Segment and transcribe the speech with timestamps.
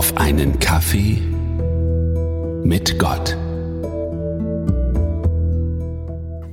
[0.00, 1.20] auf einen Kaffee
[2.64, 3.36] mit Gott.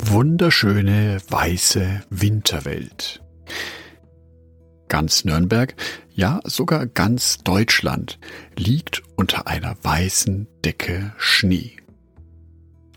[0.03, 3.23] Wunderschöne weiße Winterwelt.
[4.89, 5.75] Ganz Nürnberg,
[6.13, 8.19] ja sogar ganz Deutschland
[8.57, 11.77] liegt unter einer weißen Decke Schnee.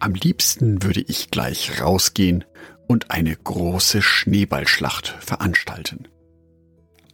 [0.01, 2.45] Am liebsten würde ich gleich rausgehen
[2.89, 6.09] und eine große Schneeballschlacht veranstalten.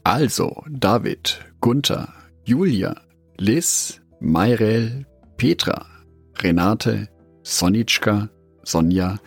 [0.04, 2.14] Also, David, Gunther,
[2.46, 3.02] Julia,
[3.38, 5.86] Liz, Mayrel, Petra,
[6.38, 7.08] Renate,
[7.42, 8.30] Sonitschka,
[8.62, 9.18] Sonja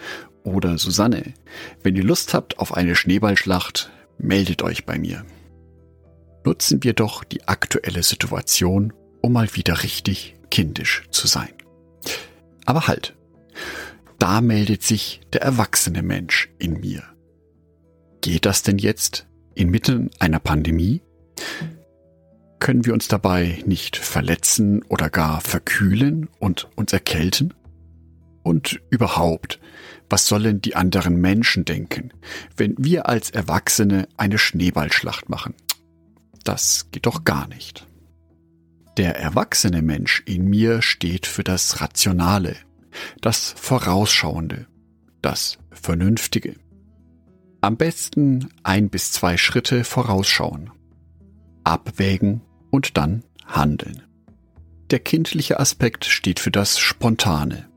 [0.44, 1.34] oder Susanne.
[1.84, 5.26] Wenn ihr Lust habt auf eine Schneeballschlacht, meldet euch bei mir.
[6.44, 11.54] Nutzen wir doch die aktuelle Situation, um mal wieder richtig kindisch zu sein.
[12.66, 13.16] Aber halt,
[14.18, 17.04] da meldet sich der erwachsene Mensch in mir.
[18.22, 21.02] Geht das denn jetzt inmitten einer Pandemie?
[22.60, 27.54] Können wir uns dabei nicht verletzen oder gar verkühlen und uns erkälten?
[28.44, 29.60] Und überhaupt,
[30.10, 32.12] was sollen die anderen Menschen denken,
[32.58, 35.54] wenn wir als Erwachsene eine Schneeballschlacht machen?
[36.44, 37.88] Das geht doch gar nicht.
[38.98, 42.58] Der erwachsene Mensch in mir steht für das Rationale,
[43.22, 44.68] das Vorausschauende,
[45.22, 46.56] das Vernünftige.
[47.62, 50.72] Am besten ein bis zwei Schritte vorausschauen,
[51.64, 54.04] abwägen und dann handeln.
[54.92, 57.70] Der kindliche Aspekt steht für das Spontane,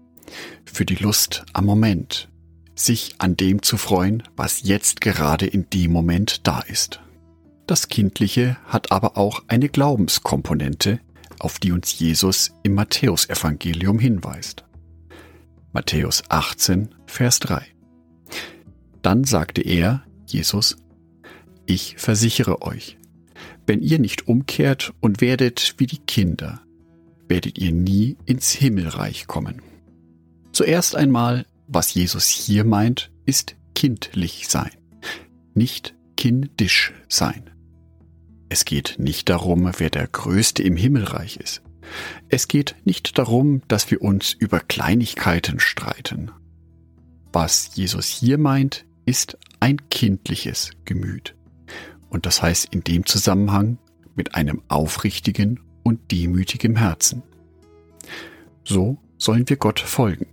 [0.64, 2.30] für die Lust am Moment,
[2.74, 7.00] sich an dem zu freuen, was jetzt gerade in dem Moment da ist.
[7.66, 11.00] Das Kindliche hat aber auch eine Glaubenskomponente,
[11.38, 14.64] auf die uns Jesus im Matthäusevangelium hinweist.
[15.72, 17.62] Matthäus 18, Vers 3.
[19.02, 20.76] Dann sagte er, Jesus,
[21.66, 22.98] ich versichere euch,
[23.66, 26.60] wenn ihr nicht umkehrt und werdet wie die Kinder,
[27.28, 29.62] werdet ihr nie ins Himmelreich kommen.
[30.52, 34.70] Zuerst einmal, was Jesus hier meint, ist kindlich sein,
[35.54, 37.50] nicht kindisch sein.
[38.48, 41.62] Es geht nicht darum, wer der Größte im Himmelreich ist.
[42.28, 46.30] Es geht nicht darum, dass wir uns über Kleinigkeiten streiten.
[47.32, 51.34] Was Jesus hier meint, ist ein kindliches Gemüt
[52.12, 53.78] und das heißt in dem Zusammenhang
[54.14, 57.22] mit einem aufrichtigen und demütigen Herzen.
[58.64, 60.26] So sollen wir Gott folgen.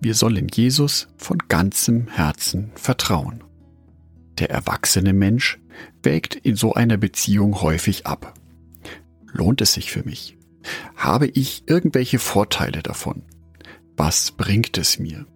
[0.00, 3.42] Wir sollen Jesus von ganzem Herzen vertrauen.
[4.38, 5.58] Der erwachsene Mensch
[6.02, 8.34] wägt in so einer Beziehung häufig ab.
[9.32, 10.36] Lohnt es sich für mich?
[10.94, 13.22] Habe ich irgendwelche Vorteile davon?
[13.96, 15.26] Was bringt es mir?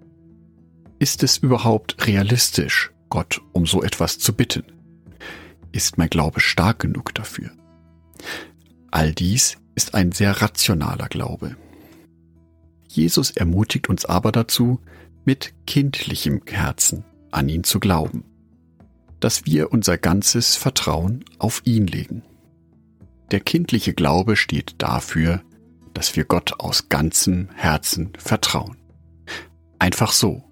[0.99, 4.65] Ist es überhaupt realistisch, Gott um so etwas zu bitten?
[5.73, 7.51] Ist mein Glaube stark genug dafür?
[8.91, 11.57] All dies ist ein sehr rationaler Glaube.
[12.89, 14.81] Jesus ermutigt uns aber dazu,
[15.25, 18.25] mit kindlichem Herzen an ihn zu glauben,
[19.19, 22.23] dass wir unser ganzes Vertrauen auf ihn legen.
[23.31, 25.43] Der kindliche Glaube steht dafür,
[25.95, 28.77] dass wir Gott aus ganzem Herzen vertrauen.
[29.79, 30.45] Einfach so,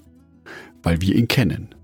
[0.82, 1.75] weil wir ihn kennen,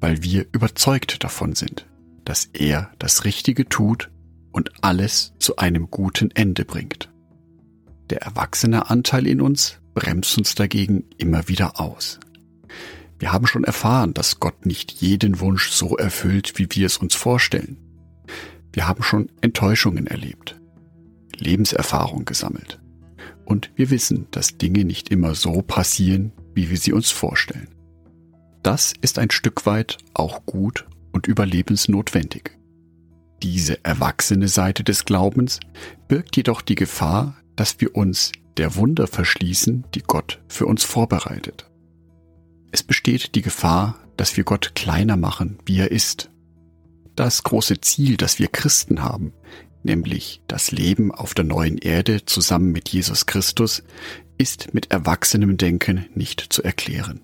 [0.00, 1.86] weil wir überzeugt davon sind,
[2.24, 4.10] dass er das Richtige tut
[4.52, 7.10] und alles zu einem guten Ende bringt.
[8.10, 12.20] Der erwachsene Anteil in uns bremst uns dagegen immer wieder aus.
[13.18, 17.14] Wir haben schon erfahren, dass Gott nicht jeden Wunsch so erfüllt, wie wir es uns
[17.14, 17.78] vorstellen.
[18.72, 20.60] Wir haben schon Enttäuschungen erlebt,
[21.36, 22.80] Lebenserfahrung gesammelt.
[23.44, 27.68] Und wir wissen, dass Dinge nicht immer so passieren, wie wir sie uns vorstellen.
[28.62, 32.50] Das ist ein Stück weit auch gut und überlebensnotwendig.
[33.42, 35.60] Diese erwachsene Seite des Glaubens
[36.08, 41.70] birgt jedoch die Gefahr, dass wir uns der Wunder verschließen, die Gott für uns vorbereitet.
[42.72, 46.30] Es besteht die Gefahr, dass wir Gott kleiner machen, wie er ist.
[47.16, 49.32] Das große Ziel, das wir Christen haben,
[49.82, 53.84] nämlich das Leben auf der neuen Erde zusammen mit Jesus Christus,
[54.38, 57.20] ist mit erwachsenem Denken nicht zu erklären.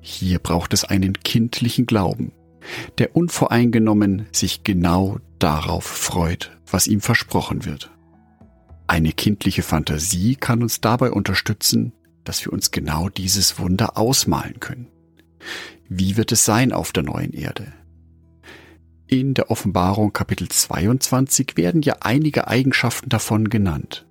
[0.00, 2.32] Hier braucht es einen kindlichen Glauben,
[2.98, 7.90] der unvoreingenommen sich genau darauf freut, was ihm versprochen wird.
[8.86, 11.92] Eine kindliche Fantasie kann uns dabei unterstützen,
[12.24, 14.88] dass wir uns genau dieses Wunder ausmalen können.
[15.88, 17.72] Wie wird es sein auf der neuen Erde?
[19.06, 24.06] In der Offenbarung Kapitel 22 werden ja einige Eigenschaften davon genannt.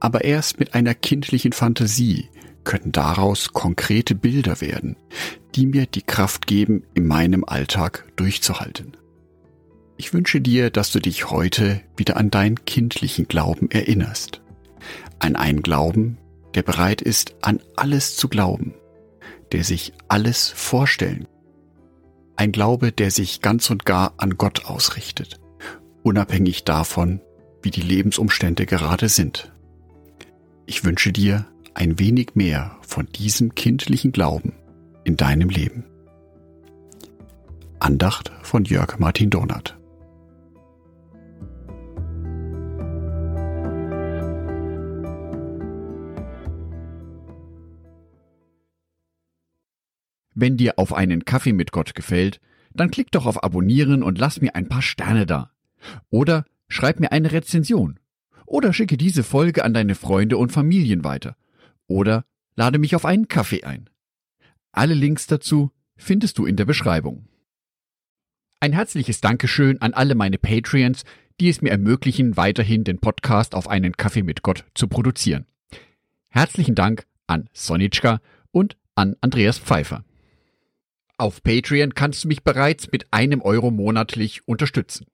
[0.00, 2.28] Aber erst mit einer kindlichen Fantasie
[2.64, 4.96] können daraus konkrete Bilder werden,
[5.54, 8.96] die mir die Kraft geben, in meinem Alltag durchzuhalten.
[9.96, 14.40] Ich wünsche dir, dass du dich heute wieder an deinen kindlichen Glauben erinnerst.
[15.20, 16.18] An einen Glauben,
[16.54, 18.74] der bereit ist, an alles zu glauben,
[19.52, 21.28] der sich alles vorstellen.
[22.36, 25.38] Ein Glaube, der sich ganz und gar an Gott ausrichtet,
[26.02, 27.20] unabhängig davon,
[27.62, 29.52] wie die Lebensumstände gerade sind.
[30.66, 34.52] Ich wünsche dir ein wenig mehr von diesem kindlichen Glauben
[35.04, 35.84] in deinem Leben.
[37.80, 39.76] Andacht von Jörg Martin Donat.
[50.36, 52.40] Wenn dir auf einen Kaffee mit Gott gefällt,
[52.72, 55.50] dann klick doch auf Abonnieren und lass mir ein paar Sterne da.
[56.10, 58.00] Oder schreib mir eine Rezension.
[58.46, 61.36] Oder schicke diese Folge an deine Freunde und Familien weiter.
[61.86, 62.24] Oder
[62.56, 63.90] lade mich auf einen Kaffee ein.
[64.72, 67.28] Alle Links dazu findest du in der Beschreibung.
[68.60, 71.04] Ein herzliches Dankeschön an alle meine Patreons,
[71.40, 75.46] die es mir ermöglichen, weiterhin den Podcast auf einen Kaffee mit Gott zu produzieren.
[76.28, 78.20] Herzlichen Dank an Sonitschka
[78.50, 80.04] und an Andreas Pfeiffer.
[81.16, 85.06] Auf Patreon kannst du mich bereits mit einem Euro monatlich unterstützen.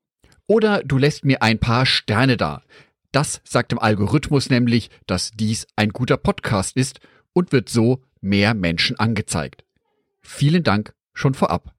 [0.46, 2.62] Oder du lässt mir ein paar Sterne da.
[3.12, 7.00] Das sagt dem Algorithmus nämlich, dass dies ein guter Podcast ist
[7.32, 9.64] und wird so mehr Menschen angezeigt.
[10.20, 11.74] Vielen Dank schon vorab.